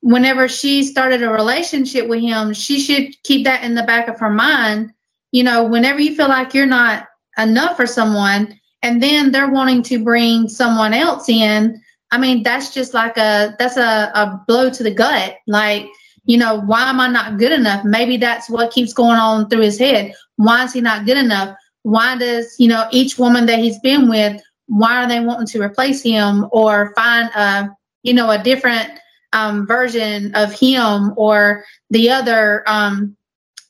whenever 0.00 0.48
she 0.48 0.82
started 0.82 1.22
a 1.22 1.30
relationship 1.30 2.08
with 2.08 2.20
him, 2.20 2.52
she 2.52 2.80
should 2.80 3.10
keep 3.22 3.44
that 3.44 3.64
in 3.64 3.74
the 3.74 3.82
back 3.82 4.08
of 4.08 4.18
her 4.18 4.30
mind. 4.30 4.92
You 5.32 5.44
know, 5.44 5.64
whenever 5.64 6.00
you 6.00 6.14
feel 6.14 6.28
like 6.28 6.54
you're 6.54 6.66
not 6.66 7.06
enough 7.38 7.76
for 7.76 7.86
someone 7.86 8.58
and 8.82 9.02
then 9.02 9.30
they're 9.30 9.50
wanting 9.50 9.82
to 9.84 10.02
bring 10.02 10.48
someone 10.48 10.94
else 10.94 11.28
in, 11.28 11.80
I 12.10 12.18
mean, 12.18 12.42
that's 12.42 12.74
just 12.74 12.94
like 12.94 13.16
a 13.16 13.54
that's 13.58 13.76
a, 13.76 14.10
a 14.14 14.42
blow 14.48 14.70
to 14.70 14.82
the 14.82 14.90
gut. 14.92 15.36
Like, 15.46 15.86
you 16.24 16.38
know, 16.38 16.60
why 16.60 16.88
am 16.88 17.00
I 17.00 17.08
not 17.08 17.38
good 17.38 17.52
enough? 17.52 17.84
Maybe 17.84 18.16
that's 18.16 18.50
what 18.50 18.72
keeps 18.72 18.92
going 18.92 19.18
on 19.18 19.48
through 19.48 19.62
his 19.62 19.78
head. 19.78 20.14
Why 20.36 20.64
is 20.64 20.72
he 20.72 20.80
not 20.80 21.06
good 21.06 21.18
enough? 21.18 21.56
Why 21.82 22.16
does, 22.16 22.56
you 22.58 22.68
know, 22.68 22.88
each 22.90 23.18
woman 23.18 23.46
that 23.46 23.58
he's 23.58 23.78
been 23.80 24.08
with, 24.08 24.40
why 24.66 25.02
are 25.02 25.08
they 25.08 25.20
wanting 25.20 25.46
to 25.48 25.62
replace 25.62 26.02
him 26.02 26.46
or 26.52 26.92
find 26.94 27.30
a, 27.34 27.70
you 28.02 28.12
know, 28.12 28.30
a 28.30 28.42
different 28.42 28.99
um, 29.32 29.66
version 29.66 30.34
of 30.34 30.52
him 30.52 31.12
or 31.16 31.64
the 31.90 32.10
other 32.10 32.64
um, 32.66 33.16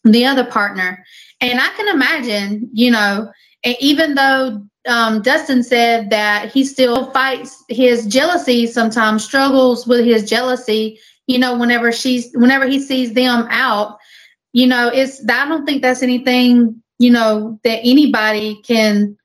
the 0.05 0.25
other 0.25 0.45
partner. 0.45 1.05
And 1.41 1.61
I 1.61 1.69
can 1.71 1.89
imagine, 1.89 2.69
you 2.73 2.91
know, 2.91 3.31
even 3.65 4.15
though 4.15 4.63
um, 4.89 5.23
Dustin 5.23 5.63
said 5.63 6.11
that 6.11 6.51
he 6.51 6.65
still 6.65 7.11
fights 7.11 7.63
his 7.69 8.07
jealousy, 8.07 8.67
sometimes 8.67 9.25
struggles 9.25 9.87
with 9.87 10.05
his 10.05 10.29
jealousy. 10.29 10.99
You 11.27 11.39
know, 11.39 11.57
whenever 11.57 11.93
she's 11.93 12.31
whenever 12.35 12.67
he 12.67 12.81
sees 12.81 13.13
them 13.13 13.47
out, 13.51 13.99
you 14.53 14.67
know, 14.67 14.89
it's 14.89 15.23
I 15.29 15.47
don't 15.47 15.65
think 15.65 15.83
that's 15.83 16.03
anything 16.03 16.83
you 16.99 17.11
know 17.11 17.59
that 17.65 17.81
anybody 17.83 18.61
can 18.63 19.17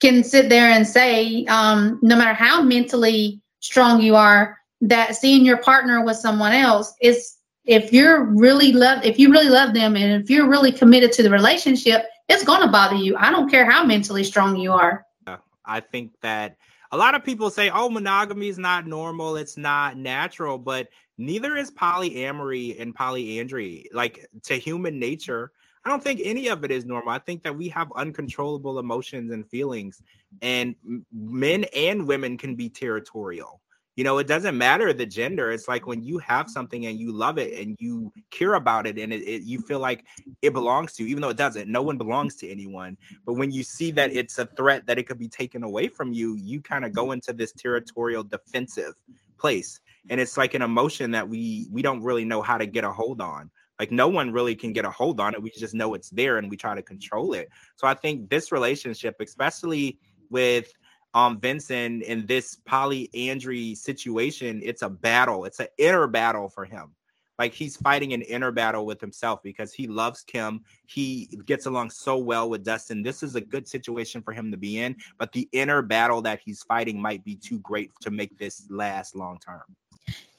can 0.00 0.22
sit 0.22 0.48
there 0.48 0.70
and 0.70 0.86
say, 0.86 1.44
um, 1.46 1.98
no 2.02 2.16
matter 2.16 2.34
how 2.34 2.62
mentally 2.62 3.40
strong 3.60 4.00
you 4.00 4.14
are, 4.14 4.57
that 4.80 5.16
seeing 5.16 5.44
your 5.44 5.58
partner 5.58 6.04
with 6.04 6.16
someone 6.16 6.52
else 6.52 6.94
is 7.00 7.36
if 7.64 7.92
you're 7.92 8.24
really 8.24 8.72
love 8.72 9.04
if 9.04 9.18
you 9.18 9.30
really 9.30 9.50
love 9.50 9.74
them 9.74 9.96
and 9.96 10.22
if 10.22 10.30
you're 10.30 10.48
really 10.48 10.72
committed 10.72 11.12
to 11.12 11.22
the 11.22 11.30
relationship 11.30 12.06
it's 12.28 12.44
going 12.44 12.60
to 12.60 12.68
bother 12.68 12.96
you. 12.96 13.16
I 13.16 13.30
don't 13.30 13.50
care 13.50 13.68
how 13.68 13.84
mentally 13.84 14.22
strong 14.22 14.56
you 14.56 14.72
are. 14.72 15.06
I 15.64 15.80
think 15.80 16.12
that 16.22 16.56
a 16.92 16.96
lot 16.96 17.14
of 17.14 17.24
people 17.24 17.50
say 17.50 17.68
oh 17.68 17.90
monogamy 17.90 18.48
is 18.48 18.58
not 18.58 18.86
normal 18.86 19.36
it's 19.36 19.58
not 19.58 19.98
natural 19.98 20.56
but 20.56 20.88
neither 21.18 21.56
is 21.56 21.70
polyamory 21.70 22.80
and 22.80 22.94
polyandry 22.94 23.86
like 23.92 24.26
to 24.44 24.54
human 24.54 24.98
nature. 24.98 25.52
I 25.84 25.90
don't 25.90 26.02
think 26.02 26.20
any 26.22 26.48
of 26.48 26.64
it 26.64 26.70
is 26.70 26.84
normal. 26.84 27.10
I 27.10 27.18
think 27.18 27.42
that 27.44 27.56
we 27.56 27.68
have 27.68 27.90
uncontrollable 27.96 28.78
emotions 28.78 29.30
and 29.30 29.48
feelings 29.48 30.02
and 30.40 30.74
men 31.12 31.64
and 31.74 32.06
women 32.06 32.38
can 32.38 32.54
be 32.54 32.68
territorial 32.70 33.60
you 33.98 34.04
know 34.04 34.18
it 34.18 34.28
doesn't 34.28 34.56
matter 34.56 34.92
the 34.92 35.04
gender 35.04 35.50
it's 35.50 35.66
like 35.66 35.88
when 35.88 36.04
you 36.04 36.18
have 36.18 36.48
something 36.48 36.86
and 36.86 37.00
you 37.00 37.10
love 37.10 37.36
it 37.36 37.58
and 37.60 37.76
you 37.80 38.12
care 38.30 38.54
about 38.54 38.86
it 38.86 38.96
and 38.96 39.12
it, 39.12 39.22
it, 39.22 39.42
you 39.42 39.60
feel 39.60 39.80
like 39.80 40.04
it 40.40 40.52
belongs 40.52 40.92
to 40.92 41.02
you 41.02 41.08
even 41.08 41.20
though 41.20 41.30
it 41.30 41.36
doesn't 41.36 41.68
no 41.68 41.82
one 41.82 41.98
belongs 41.98 42.36
to 42.36 42.48
anyone 42.48 42.96
but 43.26 43.32
when 43.32 43.50
you 43.50 43.64
see 43.64 43.90
that 43.90 44.12
it's 44.12 44.38
a 44.38 44.46
threat 44.46 44.86
that 44.86 45.00
it 45.00 45.08
could 45.08 45.18
be 45.18 45.26
taken 45.26 45.64
away 45.64 45.88
from 45.88 46.12
you 46.12 46.36
you 46.36 46.60
kind 46.60 46.84
of 46.84 46.92
go 46.92 47.10
into 47.10 47.32
this 47.32 47.50
territorial 47.52 48.22
defensive 48.22 48.94
place 49.36 49.80
and 50.10 50.20
it's 50.20 50.36
like 50.36 50.54
an 50.54 50.62
emotion 50.62 51.10
that 51.10 51.28
we 51.28 51.66
we 51.72 51.82
don't 51.82 52.00
really 52.00 52.24
know 52.24 52.40
how 52.40 52.56
to 52.56 52.66
get 52.66 52.84
a 52.84 52.92
hold 52.92 53.20
on 53.20 53.50
like 53.80 53.90
no 53.90 54.06
one 54.06 54.30
really 54.30 54.54
can 54.54 54.72
get 54.72 54.84
a 54.84 54.90
hold 54.92 55.18
on 55.18 55.34
it 55.34 55.42
we 55.42 55.50
just 55.50 55.74
know 55.74 55.94
it's 55.94 56.10
there 56.10 56.38
and 56.38 56.48
we 56.48 56.56
try 56.56 56.72
to 56.72 56.82
control 56.82 57.32
it 57.32 57.48
so 57.74 57.88
i 57.88 57.94
think 57.94 58.30
this 58.30 58.52
relationship 58.52 59.16
especially 59.18 59.98
with 60.30 60.72
um 61.14 61.40
Vincent 61.40 62.02
in 62.02 62.26
this 62.26 62.56
polyandry 62.66 63.74
situation, 63.74 64.60
it's 64.62 64.82
a 64.82 64.88
battle. 64.88 65.44
It's 65.44 65.60
an 65.60 65.68
inner 65.78 66.06
battle 66.06 66.48
for 66.48 66.64
him. 66.64 66.94
Like 67.38 67.54
he's 67.54 67.76
fighting 67.76 68.12
an 68.14 68.22
inner 68.22 68.50
battle 68.50 68.84
with 68.84 69.00
himself 69.00 69.40
because 69.44 69.72
he 69.72 69.86
loves 69.86 70.22
Kim. 70.22 70.60
He 70.86 71.28
gets 71.46 71.66
along 71.66 71.90
so 71.90 72.18
well 72.18 72.50
with 72.50 72.64
Dustin. 72.64 73.02
This 73.02 73.22
is 73.22 73.36
a 73.36 73.40
good 73.40 73.68
situation 73.68 74.22
for 74.22 74.32
him 74.32 74.50
to 74.50 74.56
be 74.56 74.80
in, 74.80 74.96
but 75.18 75.32
the 75.32 75.48
inner 75.52 75.80
battle 75.80 76.20
that 76.22 76.40
he's 76.44 76.64
fighting 76.64 77.00
might 77.00 77.24
be 77.24 77.36
too 77.36 77.60
great 77.60 77.92
to 78.00 78.10
make 78.10 78.36
this 78.38 78.66
last 78.70 79.14
long 79.14 79.38
term. 79.38 79.62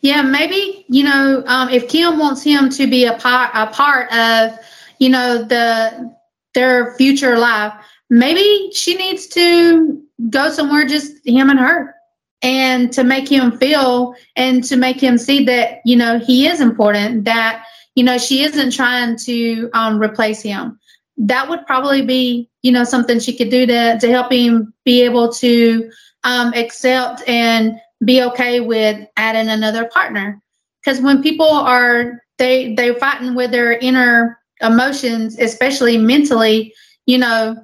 Yeah, 0.02 0.22
maybe 0.22 0.86
you 0.90 1.04
know 1.04 1.44
um, 1.48 1.70
if 1.70 1.88
Kim 1.88 2.20
wants 2.20 2.44
him 2.44 2.70
to 2.72 2.86
be 2.86 3.06
a 3.06 3.14
part 3.14 3.52
a 3.54 3.68
part 3.68 4.12
of 4.12 4.60
you 4.98 5.10
know 5.10 5.44
the 5.44 6.14
their 6.54 6.96
future 6.96 7.38
life, 7.38 7.74
maybe 8.10 8.72
she 8.74 8.96
needs 8.96 9.28
to 9.28 10.01
go 10.30 10.50
somewhere 10.50 10.86
just 10.86 11.25
him 11.25 11.50
and 11.50 11.60
her 11.60 11.96
and 12.42 12.92
to 12.94 13.04
make 13.04 13.30
him 13.30 13.58
feel 13.58 14.16
and 14.36 14.63
to 14.63 14.75
make 14.75 15.01
him 15.01 15.18
see 15.18 15.44
that 15.46 15.82
you 15.86 15.96
know 15.96 16.20
he 16.20 16.48
is 16.48 16.62
important 16.62 17.25
that 17.25 17.66
you 17.96 18.04
know 18.04 18.18
she 18.18 18.44
isn't 18.44 18.72
trying 18.72 19.18
to 19.18 19.70
um, 19.74 20.00
replace 20.00 20.42
him. 20.42 20.80
That 21.18 21.50
would 21.50 21.66
probably 21.66 22.01
be 22.01 22.50
you 22.62 22.72
know 22.72 22.84
something 22.84 23.20
she 23.20 23.36
could 23.36 23.50
do 23.50 23.66
to 23.66 24.00
to 24.00 24.10
help 24.10 24.32
him 24.32 24.74
be 24.86 25.01
able 25.04 25.32
to 25.34 25.92
um, 26.24 26.54
accept 26.54 27.28
and 27.28 27.80
be 28.06 28.24
okay 28.24 28.62
with 28.62 29.06
adding 29.18 29.50
another 29.50 29.86
partner. 29.86 30.42
Because 30.82 31.01
when 31.01 31.22
people 31.22 31.50
are 31.50 32.22
they 32.38 32.74
they're 32.75 32.96
fighting 32.96 33.36
with 33.36 33.51
their 33.51 33.74
inner 33.74 34.39
emotions 34.62 35.39
especially 35.39 35.98
mentally 35.98 36.74
you 37.06 37.18
know 37.18 37.56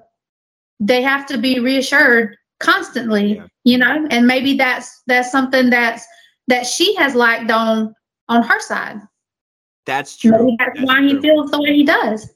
they 0.80 1.02
have 1.02 1.26
to 1.28 1.38
be 1.38 1.60
reassured 1.60 2.36
constantly 2.60 3.36
yeah. 3.36 3.48
you 3.64 3.78
know? 3.78 4.08
And 4.10 4.28
maybe 4.28 4.56
that's 4.56 5.02
that's 5.08 5.32
something 5.32 5.70
that's 5.70 6.06
that 6.48 6.66
she 6.66 6.96
has 6.96 7.16
lacked 7.16 7.52
on 7.52 7.94
on 8.30 8.44
her 8.44 8.60
side. 8.60 9.02
That's 9.86 10.18
true. 10.18 10.32
maybe 10.32 10.56
that's, 10.58 10.80
that's 10.80 10.88
why 10.88 11.00
true. 11.00 11.08
he 11.08 11.22
feels 11.22 11.52
the 11.52 11.62
way 11.62 11.74
he 11.76 11.84
does. 11.84 12.30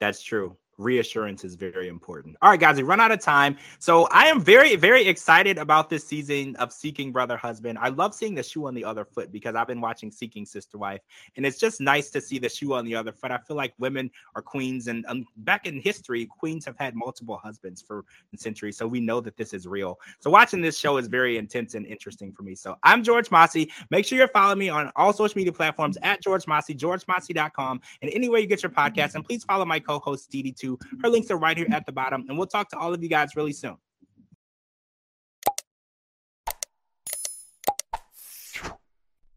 That's 0.00 0.22
true 0.22 0.56
reassurance 0.82 1.44
is 1.44 1.54
very 1.54 1.88
important. 1.88 2.36
All 2.42 2.50
right, 2.50 2.60
guys, 2.60 2.76
we 2.76 2.82
run 2.82 3.00
out 3.00 3.12
of 3.12 3.20
time. 3.20 3.56
So 3.78 4.08
I 4.10 4.26
am 4.26 4.40
very, 4.40 4.76
very 4.76 5.06
excited 5.06 5.58
about 5.58 5.88
this 5.88 6.06
season 6.06 6.56
of 6.56 6.72
Seeking 6.72 7.12
Brother 7.12 7.36
Husband. 7.36 7.78
I 7.80 7.88
love 7.88 8.14
seeing 8.14 8.34
the 8.34 8.42
shoe 8.42 8.66
on 8.66 8.74
the 8.74 8.84
other 8.84 9.04
foot 9.04 9.32
because 9.32 9.54
I've 9.54 9.66
been 9.66 9.80
watching 9.80 10.10
Seeking 10.10 10.44
Sister 10.44 10.78
Wife, 10.78 11.00
and 11.36 11.46
it's 11.46 11.58
just 11.58 11.80
nice 11.80 12.10
to 12.10 12.20
see 12.20 12.38
the 12.38 12.48
shoe 12.48 12.74
on 12.74 12.84
the 12.84 12.94
other 12.94 13.12
foot. 13.12 13.30
I 13.30 13.38
feel 13.38 13.56
like 13.56 13.74
women 13.78 14.10
are 14.34 14.42
queens, 14.42 14.88
and 14.88 15.04
um, 15.06 15.24
back 15.38 15.66
in 15.66 15.80
history, 15.80 16.26
queens 16.26 16.64
have 16.64 16.76
had 16.76 16.94
multiple 16.94 17.36
husbands 17.36 17.80
for 17.80 18.04
centuries, 18.36 18.76
so 18.76 18.86
we 18.86 19.00
know 19.00 19.20
that 19.20 19.36
this 19.36 19.54
is 19.54 19.66
real. 19.66 19.98
So 20.20 20.30
watching 20.30 20.60
this 20.60 20.76
show 20.76 20.96
is 20.96 21.06
very 21.06 21.38
intense 21.38 21.74
and 21.74 21.86
interesting 21.86 22.32
for 22.32 22.42
me. 22.42 22.54
So 22.54 22.76
I'm 22.82 23.02
George 23.02 23.30
Mossey. 23.30 23.70
Make 23.90 24.04
sure 24.04 24.18
you're 24.18 24.28
following 24.28 24.58
me 24.58 24.68
on 24.68 24.90
all 24.96 25.12
social 25.12 25.38
media 25.38 25.52
platforms 25.52 25.96
at 26.02 26.20
George 26.20 26.46
Mossey, 26.46 26.74
georgemossey.com, 26.74 27.80
and 28.02 28.10
anywhere 28.12 28.40
you 28.40 28.46
get 28.46 28.62
your 28.62 28.70
podcast. 28.70 29.14
And 29.14 29.24
please 29.24 29.44
follow 29.44 29.64
my 29.64 29.78
co-host, 29.78 30.30
DD2 30.30 30.71
her 31.02 31.08
links 31.08 31.30
are 31.30 31.36
right 31.36 31.56
here 31.56 31.66
at 31.70 31.86
the 31.86 31.92
bottom. 31.92 32.24
And 32.28 32.36
we'll 32.36 32.46
talk 32.46 32.68
to 32.70 32.78
all 32.78 32.92
of 32.92 33.02
you 33.02 33.08
guys 33.08 33.36
really 33.36 33.52
soon. 33.52 33.76